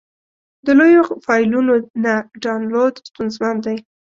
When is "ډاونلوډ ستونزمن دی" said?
2.43-3.77